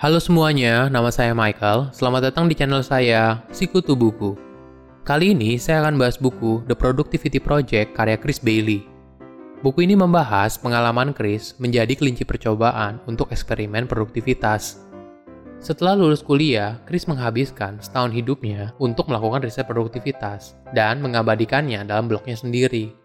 Halo 0.00 0.16
semuanya, 0.16 0.88
nama 0.88 1.12
saya 1.12 1.36
Michael. 1.36 1.92
Selamat 1.92 2.32
datang 2.32 2.48
di 2.48 2.56
channel 2.56 2.80
saya, 2.80 3.44
Sikutu 3.52 3.92
Buku. 3.92 4.32
Kali 5.04 5.36
ini 5.36 5.60
saya 5.60 5.84
akan 5.84 6.00
bahas 6.00 6.16
buku 6.16 6.64
The 6.64 6.72
Productivity 6.72 7.36
Project 7.36 7.92
karya 7.92 8.16
Chris 8.16 8.40
Bailey. 8.40 8.88
Buku 9.60 9.84
ini 9.84 9.92
membahas 9.92 10.56
pengalaman 10.56 11.12
Chris 11.12 11.52
menjadi 11.60 11.92
kelinci 11.92 12.24
percobaan 12.24 12.96
untuk 13.04 13.28
eksperimen 13.28 13.84
produktivitas. 13.84 14.80
Setelah 15.60 15.92
lulus 16.00 16.24
kuliah, 16.24 16.80
Chris 16.88 17.04
menghabiskan 17.04 17.76
setahun 17.84 18.16
hidupnya 18.16 18.72
untuk 18.80 19.04
melakukan 19.12 19.44
riset 19.44 19.68
produktivitas 19.68 20.56
dan 20.72 21.04
mengabadikannya 21.04 21.84
dalam 21.84 22.08
blognya 22.08 22.40
sendiri. 22.40 22.96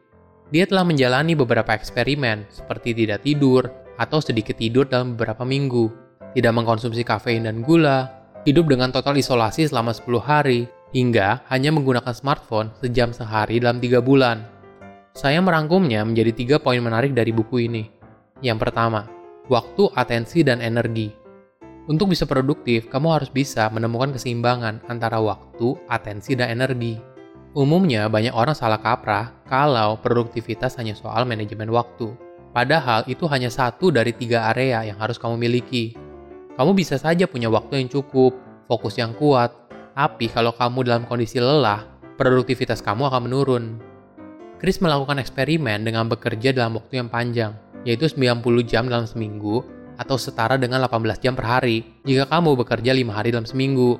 Dia 0.47 0.63
telah 0.63 0.87
menjalani 0.87 1.35
beberapa 1.35 1.75
eksperimen 1.75 2.47
seperti 2.47 2.95
tidak 2.95 3.27
tidur 3.27 3.67
atau 3.99 4.23
sedikit 4.23 4.55
tidur 4.55 4.87
dalam 4.87 5.19
beberapa 5.19 5.43
minggu, 5.43 6.04
tidak 6.35 6.51
mengkonsumsi 6.51 7.07
kafein 7.07 7.47
dan 7.47 7.63
gula, 7.63 8.11
hidup 8.43 8.67
dengan 8.67 8.91
total 8.91 9.15
isolasi 9.15 9.65
selama 9.71 9.95
10 9.95 10.19
hari, 10.19 10.67
hingga 10.91 11.41
hanya 11.49 11.71
menggunakan 11.71 12.11
smartphone 12.11 12.75
sejam 12.83 13.15
sehari 13.15 13.63
dalam 13.63 13.79
3 13.79 14.03
bulan. 14.03 14.43
Saya 15.15 15.39
merangkumnya 15.39 16.03
menjadi 16.03 16.35
tiga 16.35 16.55
poin 16.59 16.83
menarik 16.83 17.15
dari 17.15 17.31
buku 17.31 17.71
ini. 17.71 17.87
Yang 18.43 18.67
pertama, 18.67 19.07
waktu, 19.47 19.87
atensi, 19.95 20.43
dan 20.43 20.59
energi. 20.59 21.07
Untuk 21.87 22.11
bisa 22.11 22.27
produktif, 22.27 22.91
kamu 22.91 23.15
harus 23.15 23.31
bisa 23.31 23.71
menemukan 23.71 24.11
keseimbangan 24.11 24.83
antara 24.91 25.23
waktu, 25.23 25.79
atensi, 25.87 26.35
dan 26.35 26.51
energi. 26.51 26.99
Umumnya, 27.55 28.11
banyak 28.11 28.35
orang 28.35 28.51
salah 28.51 28.83
kaprah 28.83 29.31
kalau 29.47 29.95
produktivitas 30.03 30.75
hanya 30.75 30.91
soal 30.91 31.23
manajemen 31.23 31.71
waktu. 31.71 32.11
Padahal 32.51 33.07
itu 33.07 33.23
hanya 33.31 33.47
satu 33.47 33.95
dari 33.95 34.11
tiga 34.11 34.51
area 34.51 34.83
yang 34.83 34.99
harus 34.99 35.15
kamu 35.15 35.39
miliki. 35.39 35.95
Kamu 36.55 36.71
bisa 36.71 36.95
saja 36.95 37.27
punya 37.27 37.51
waktu 37.51 37.83
yang 37.83 37.89
cukup, 37.91 38.31
fokus 38.71 38.95
yang 38.95 39.11
kuat, 39.19 39.51
tapi 39.91 40.31
kalau 40.31 40.55
kamu 40.55 40.87
dalam 40.87 41.03
kondisi 41.03 41.43
lelah, 41.43 41.83
produktivitas 42.15 42.79
kamu 42.79 43.11
akan 43.11 43.21
menurun. 43.27 43.63
Chris 44.55 44.79
melakukan 44.79 45.19
eksperimen 45.19 45.83
dengan 45.83 46.07
bekerja 46.07 46.55
dalam 46.55 46.79
waktu 46.79 47.03
yang 47.03 47.11
panjang, 47.11 47.51
yaitu 47.83 48.07
90 48.07 48.39
jam 48.63 48.87
dalam 48.87 49.03
seminggu 49.03 49.67
atau 49.99 50.15
setara 50.15 50.55
dengan 50.55 50.83
18 50.83 51.23
jam 51.23 51.35
per 51.35 51.43
hari 51.43 51.83
jika 52.07 52.27
kamu 52.27 52.55
bekerja 52.63 52.91
5 52.95 53.11
hari 53.11 53.29
dalam 53.35 53.47
seminggu. 53.47 53.99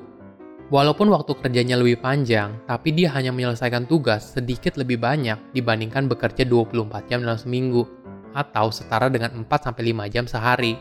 Walaupun 0.72 1.14
waktu 1.14 1.38
kerjanya 1.38 1.78
lebih 1.78 2.02
panjang, 2.02 2.58
tapi 2.66 2.90
dia 2.90 3.14
hanya 3.14 3.30
menyelesaikan 3.30 3.86
tugas 3.86 4.34
sedikit 4.34 4.80
lebih 4.81 4.97
banyak 4.97 5.38
dibandingkan 5.53 6.09
bekerja 6.09 6.42
24 6.47 7.06
jam 7.12 7.22
dalam 7.22 7.38
seminggu 7.38 7.86
atau 8.34 8.73
setara 8.73 9.12
dengan 9.12 9.45
4-5 9.45 10.08
jam 10.09 10.25
sehari. 10.25 10.73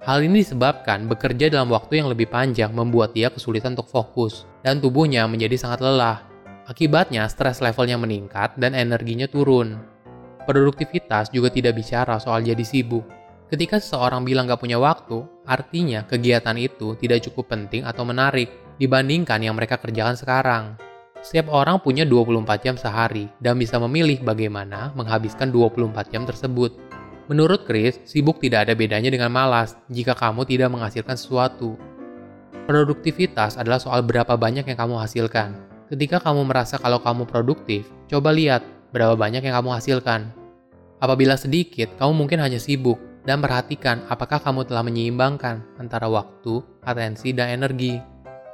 Hal 0.00 0.24
ini 0.24 0.40
disebabkan 0.40 1.04
bekerja 1.06 1.52
dalam 1.52 1.68
waktu 1.68 2.00
yang 2.00 2.08
lebih 2.08 2.32
panjang 2.32 2.72
membuat 2.72 3.12
dia 3.12 3.28
kesulitan 3.28 3.76
untuk 3.76 3.92
fokus 3.92 4.48
dan 4.64 4.80
tubuhnya 4.80 5.28
menjadi 5.28 5.60
sangat 5.60 5.84
lelah. 5.84 6.24
Akibatnya, 6.64 7.28
stres 7.28 7.60
levelnya 7.60 8.00
meningkat 8.00 8.56
dan 8.56 8.72
energinya 8.72 9.28
turun. 9.28 9.80
Produktivitas 10.48 11.28
juga 11.28 11.52
tidak 11.52 11.76
bicara 11.76 12.16
soal 12.16 12.40
jadi 12.40 12.64
sibuk, 12.64 13.04
Ketika 13.50 13.82
seseorang 13.82 14.22
bilang 14.22 14.46
gak 14.46 14.62
punya 14.62 14.78
waktu, 14.78 15.26
artinya 15.42 16.06
kegiatan 16.06 16.54
itu 16.54 16.94
tidak 16.94 17.26
cukup 17.26 17.50
penting 17.50 17.82
atau 17.82 18.06
menarik 18.06 18.46
dibandingkan 18.78 19.42
yang 19.42 19.58
mereka 19.58 19.74
kerjakan 19.74 20.14
sekarang. 20.14 20.78
Setiap 21.18 21.50
orang 21.50 21.82
punya 21.82 22.06
24 22.06 22.46
jam 22.62 22.78
sehari 22.78 23.26
dan 23.42 23.58
bisa 23.58 23.82
memilih 23.82 24.22
bagaimana 24.22 24.94
menghabiskan 24.94 25.50
24 25.50 26.14
jam 26.14 26.22
tersebut. 26.22 26.78
Menurut 27.30 27.62
Chris, 27.62 28.02
sibuk 28.10 28.42
tidak 28.42 28.66
ada 28.66 28.74
bedanya 28.74 29.06
dengan 29.06 29.30
malas 29.30 29.78
jika 29.86 30.18
kamu 30.18 30.42
tidak 30.50 30.66
menghasilkan 30.74 31.14
sesuatu. 31.14 31.78
Produktivitas 32.66 33.54
adalah 33.54 33.78
soal 33.78 34.02
berapa 34.02 34.34
banyak 34.34 34.66
yang 34.66 34.74
kamu 34.74 34.98
hasilkan. 34.98 35.54
Ketika 35.86 36.18
kamu 36.18 36.42
merasa 36.42 36.74
kalau 36.82 36.98
kamu 36.98 37.30
produktif, 37.30 37.86
coba 38.10 38.34
lihat 38.34 38.66
berapa 38.90 39.14
banyak 39.14 39.46
yang 39.46 39.62
kamu 39.62 39.78
hasilkan. 39.78 40.34
Apabila 40.98 41.38
sedikit, 41.38 41.94
kamu 42.02 42.18
mungkin 42.18 42.42
hanya 42.42 42.58
sibuk, 42.58 42.98
dan 43.22 43.38
perhatikan 43.38 44.02
apakah 44.10 44.42
kamu 44.42 44.66
telah 44.66 44.82
menyeimbangkan 44.82 45.62
antara 45.78 46.10
waktu, 46.10 46.66
atensi, 46.82 47.30
dan 47.30 47.62
energi. 47.62 48.02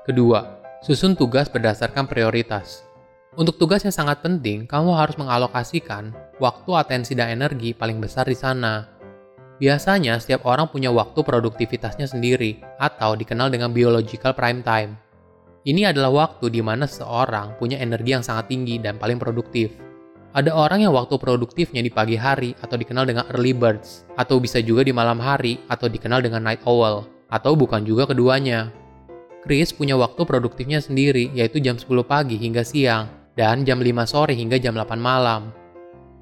Kedua, 0.04 0.60
susun 0.84 1.16
tugas 1.16 1.48
berdasarkan 1.48 2.04
prioritas. 2.04 2.84
Untuk 3.36 3.60
tugas 3.60 3.84
yang 3.84 3.92
sangat 3.92 4.24
penting, 4.24 4.64
kamu 4.64 4.96
harus 4.96 5.12
mengalokasikan 5.20 6.08
waktu, 6.40 6.72
atensi, 6.72 7.12
dan 7.12 7.36
energi 7.36 7.76
paling 7.76 8.00
besar 8.00 8.24
di 8.24 8.32
sana. 8.32 8.88
Biasanya, 9.60 10.16
setiap 10.16 10.48
orang 10.48 10.72
punya 10.72 10.88
waktu 10.88 11.20
produktivitasnya 11.20 12.08
sendiri, 12.08 12.64
atau 12.80 13.12
dikenal 13.12 13.52
dengan 13.52 13.76
biological 13.76 14.32
prime 14.32 14.64
time. 14.64 14.96
Ini 15.68 15.92
adalah 15.92 16.08
waktu 16.32 16.48
di 16.48 16.64
mana 16.64 16.88
seseorang 16.88 17.60
punya 17.60 17.76
energi 17.76 18.16
yang 18.16 18.24
sangat 18.24 18.48
tinggi 18.48 18.80
dan 18.80 18.96
paling 18.96 19.20
produktif. 19.20 19.68
Ada 20.32 20.56
orang 20.56 20.88
yang 20.88 20.96
waktu 20.96 21.20
produktifnya 21.20 21.84
di 21.84 21.92
pagi 21.92 22.16
hari 22.16 22.56
atau 22.64 22.80
dikenal 22.80 23.04
dengan 23.04 23.28
early 23.36 23.52
birds, 23.52 24.08
atau 24.16 24.40
bisa 24.40 24.64
juga 24.64 24.80
di 24.80 24.96
malam 24.96 25.20
hari 25.20 25.60
atau 25.68 25.92
dikenal 25.92 26.24
dengan 26.24 26.40
night 26.40 26.64
owl, 26.64 27.04
atau 27.28 27.52
bukan 27.52 27.84
juga 27.84 28.08
keduanya. 28.08 28.72
Chris 29.44 29.76
punya 29.76 29.92
waktu 29.92 30.24
produktifnya 30.24 30.80
sendiri 30.80 31.28
yaitu 31.36 31.60
jam 31.60 31.76
10 31.76 31.86
pagi 32.02 32.34
hingga 32.34 32.66
siang, 32.66 33.25
dan 33.36 33.62
jam 33.68 33.78
5 33.78 33.92
sore 34.08 34.32
hingga 34.32 34.56
jam 34.56 34.74
8 34.74 34.96
malam. 34.96 35.52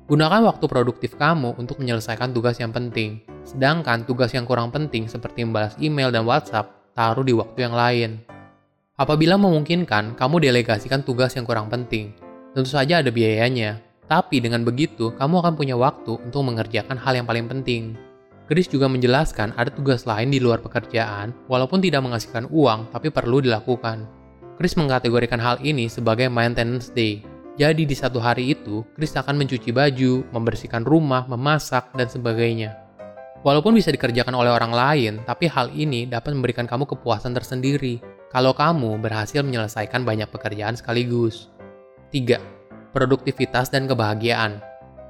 Gunakan 0.04 0.44
waktu 0.44 0.68
produktif 0.68 1.16
kamu 1.16 1.56
untuk 1.56 1.80
menyelesaikan 1.80 2.36
tugas 2.36 2.60
yang 2.60 2.74
penting, 2.74 3.24
sedangkan 3.48 4.04
tugas 4.04 4.36
yang 4.36 4.44
kurang 4.44 4.68
penting 4.68 5.08
seperti 5.08 5.48
membalas 5.48 5.72
email 5.80 6.12
dan 6.12 6.28
WhatsApp 6.28 6.92
taruh 6.92 7.24
di 7.24 7.32
waktu 7.32 7.64
yang 7.64 7.72
lain. 7.72 8.10
Apabila 9.00 9.40
memungkinkan, 9.40 10.12
kamu 10.14 10.44
delegasikan 10.44 11.00
tugas 11.00 11.32
yang 11.34 11.48
kurang 11.48 11.72
penting. 11.72 12.12
Tentu 12.52 12.68
saja 12.68 13.00
ada 13.00 13.08
biayanya, 13.08 13.80
tapi 14.04 14.44
dengan 14.44 14.60
begitu, 14.62 15.10
kamu 15.16 15.40
akan 15.40 15.54
punya 15.56 15.74
waktu 15.74 16.20
untuk 16.20 16.44
mengerjakan 16.44 17.00
hal 17.00 17.16
yang 17.16 17.26
paling 17.26 17.48
penting. 17.48 17.96
Chris 18.44 18.68
juga 18.68 18.92
menjelaskan 18.92 19.56
ada 19.56 19.72
tugas 19.72 20.04
lain 20.04 20.28
di 20.28 20.36
luar 20.36 20.60
pekerjaan, 20.60 21.32
walaupun 21.48 21.80
tidak 21.80 22.04
menghasilkan 22.04 22.44
uang, 22.52 22.92
tapi 22.92 23.08
perlu 23.08 23.40
dilakukan. 23.40 24.04
Chris 24.56 24.78
mengkategorikan 24.78 25.38
hal 25.38 25.58
ini 25.62 25.90
sebagai 25.90 26.30
maintenance 26.30 26.90
day. 26.90 27.22
Jadi 27.54 27.86
di 27.86 27.94
satu 27.94 28.18
hari 28.18 28.54
itu, 28.54 28.82
Chris 28.98 29.14
akan 29.14 29.38
mencuci 29.38 29.70
baju, 29.70 30.26
membersihkan 30.34 30.82
rumah, 30.82 31.26
memasak, 31.30 31.94
dan 31.94 32.10
sebagainya. 32.10 32.74
Walaupun 33.46 33.76
bisa 33.76 33.94
dikerjakan 33.94 34.34
oleh 34.34 34.50
orang 34.50 34.72
lain, 34.74 35.12
tapi 35.22 35.46
hal 35.46 35.70
ini 35.70 36.08
dapat 36.08 36.34
memberikan 36.34 36.66
kamu 36.66 36.88
kepuasan 36.88 37.36
tersendiri 37.36 38.02
kalau 38.32 38.56
kamu 38.56 38.98
berhasil 38.98 39.44
menyelesaikan 39.44 40.02
banyak 40.02 40.26
pekerjaan 40.32 40.74
sekaligus. 40.74 41.52
3 42.10 42.54
produktivitas, 42.94 43.74
dan 43.74 43.90
kebahagiaan. 43.90 44.62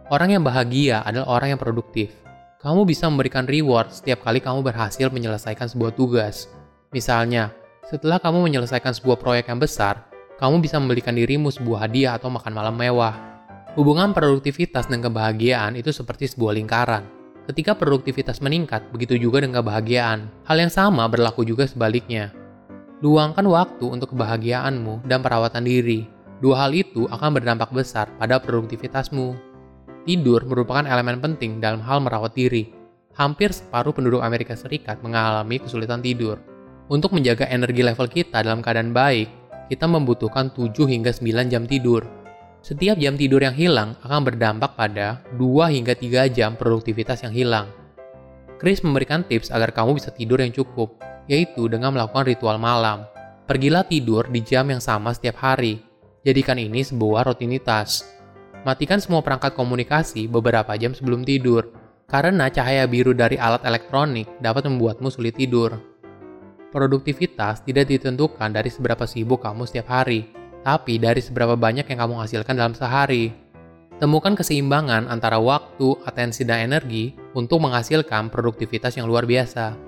Orang 0.08 0.32
yang 0.32 0.40
bahagia 0.40 1.04
adalah 1.04 1.38
orang 1.38 1.54
yang 1.54 1.60
produktif. 1.60 2.16
Kamu 2.64 2.88
bisa 2.88 3.04
memberikan 3.12 3.44
reward 3.44 3.92
setiap 3.92 4.24
kali 4.24 4.40
kamu 4.40 4.64
berhasil 4.64 5.12
menyelesaikan 5.12 5.68
sebuah 5.68 5.92
tugas. 5.92 6.48
Misalnya, 6.96 7.52
setelah 7.84 8.16
kamu 8.16 8.48
menyelesaikan 8.48 8.96
sebuah 8.96 9.20
proyek 9.20 9.52
yang 9.52 9.60
besar, 9.60 10.08
kamu 10.40 10.64
bisa 10.64 10.80
membelikan 10.80 11.12
dirimu 11.12 11.52
sebuah 11.52 11.88
hadiah 11.88 12.16
atau 12.16 12.32
makan 12.32 12.52
malam 12.56 12.74
mewah. 12.74 13.12
Hubungan 13.76 14.16
produktivitas 14.16 14.88
dan 14.88 15.04
kebahagiaan 15.04 15.76
itu 15.76 15.92
seperti 15.92 16.30
sebuah 16.30 16.56
lingkaran. 16.56 17.04
Ketika 17.44 17.76
produktivitas 17.76 18.40
meningkat, 18.40 18.88
begitu 18.88 19.20
juga 19.20 19.44
dengan 19.44 19.60
kebahagiaan. 19.60 20.32
Hal 20.48 20.56
yang 20.56 20.72
sama 20.72 21.04
berlaku 21.12 21.44
juga 21.44 21.68
sebaliknya. 21.68 22.32
Luangkan 23.04 23.44
waktu 23.44 23.84
untuk 23.84 24.16
kebahagiaanmu 24.16 25.04
dan 25.04 25.20
perawatan 25.20 25.68
diri. 25.68 26.08
Dua 26.40 26.64
hal 26.64 26.72
itu 26.72 27.04
akan 27.04 27.36
berdampak 27.36 27.68
besar 27.68 28.08
pada 28.16 28.40
produktivitasmu. 28.40 29.36
Tidur 30.08 30.40
merupakan 30.48 30.88
elemen 30.88 31.20
penting 31.20 31.60
dalam 31.60 31.84
hal 31.84 32.00
merawat 32.00 32.32
diri. 32.32 32.72
Hampir 33.12 33.52
separuh 33.52 33.92
penduduk 33.92 34.24
Amerika 34.24 34.56
Serikat 34.56 35.04
mengalami 35.04 35.60
kesulitan 35.60 36.00
tidur. 36.00 36.53
Untuk 36.88 37.16
menjaga 37.16 37.48
energi 37.48 37.80
level 37.80 38.08
kita 38.10 38.44
dalam 38.44 38.60
keadaan 38.60 38.92
baik, 38.92 39.28
kita 39.72 39.88
membutuhkan 39.88 40.52
7 40.52 40.84
hingga 40.84 41.10
9 41.12 41.48
jam 41.48 41.64
tidur. 41.64 42.04
Setiap 42.64 42.96
jam 43.00 43.16
tidur 43.16 43.40
yang 43.44 43.56
hilang 43.56 43.96
akan 44.04 44.20
berdampak 44.24 44.76
pada 44.76 45.24
2 45.36 45.72
hingga 45.72 45.96
3 45.96 46.28
jam 46.32 46.56
produktivitas 46.56 47.24
yang 47.24 47.32
hilang. 47.32 47.66
Chris 48.60 48.84
memberikan 48.84 49.24
tips 49.24 49.52
agar 49.52 49.72
kamu 49.72 49.96
bisa 49.96 50.12
tidur 50.12 50.40
yang 50.40 50.52
cukup, 50.52 51.00
yaitu 51.28 51.68
dengan 51.68 51.92
melakukan 51.92 52.28
ritual 52.28 52.56
malam. 52.60 53.08
Pergilah 53.44 53.84
tidur 53.84 54.28
di 54.28 54.40
jam 54.40 54.68
yang 54.72 54.80
sama 54.80 55.12
setiap 55.12 55.36
hari, 55.40 55.80
Jadikan 56.24 56.56
ini 56.56 56.80
sebuah 56.80 57.28
rutinitas. 57.28 58.08
Matikan 58.64 58.96
semua 58.96 59.20
perangkat 59.20 59.52
komunikasi 59.52 60.24
beberapa 60.24 60.72
jam 60.80 60.96
sebelum 60.96 61.20
tidur, 61.20 61.68
karena 62.08 62.48
cahaya 62.48 62.88
biru 62.88 63.12
dari 63.12 63.36
alat 63.36 63.60
elektronik 63.60 64.24
dapat 64.40 64.64
membuatmu 64.64 65.12
sulit 65.12 65.36
tidur. 65.36 65.76
Produktivitas 66.74 67.62
tidak 67.62 67.86
ditentukan 67.86 68.50
dari 68.50 68.66
seberapa 68.66 69.06
sibuk 69.06 69.46
kamu 69.46 69.62
setiap 69.62 69.94
hari, 69.94 70.26
tapi 70.66 70.98
dari 70.98 71.22
seberapa 71.22 71.54
banyak 71.54 71.86
yang 71.86 72.02
kamu 72.02 72.18
hasilkan 72.18 72.58
dalam 72.58 72.74
sehari. 72.74 73.30
Temukan 74.02 74.34
keseimbangan 74.34 75.06
antara 75.06 75.38
waktu, 75.38 75.94
atensi, 76.02 76.42
dan 76.42 76.66
energi 76.66 77.14
untuk 77.38 77.62
menghasilkan 77.62 78.26
produktivitas 78.26 78.98
yang 78.98 79.06
luar 79.06 79.22
biasa. 79.22 79.78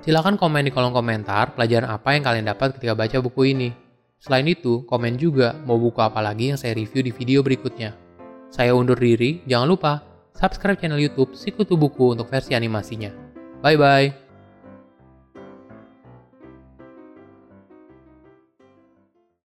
Silahkan 0.00 0.40
komen 0.40 0.64
di 0.64 0.72
kolom 0.72 0.96
komentar 0.96 1.52
pelajaran 1.52 1.92
apa 1.92 2.16
yang 2.16 2.24
kalian 2.24 2.48
dapat 2.48 2.80
ketika 2.80 2.96
baca 2.96 3.20
buku 3.20 3.52
ini. 3.52 3.68
Selain 4.16 4.48
itu, 4.48 4.88
komen 4.88 5.20
juga 5.20 5.52
mau 5.68 5.76
buku 5.76 6.00
apa 6.00 6.24
lagi 6.24 6.48
yang 6.48 6.56
saya 6.56 6.72
review 6.72 7.04
di 7.04 7.12
video 7.12 7.44
berikutnya. 7.44 7.92
Saya 8.48 8.72
undur 8.72 8.96
diri, 8.96 9.44
jangan 9.44 9.68
lupa 9.68 10.00
subscribe 10.32 10.80
channel 10.80 10.96
YouTube 10.96 11.36
Sikutu 11.36 11.76
Buku 11.76 12.16
untuk 12.16 12.32
versi 12.32 12.56
animasinya. 12.56 13.12
Bye 13.60 13.76
bye. 13.76 14.21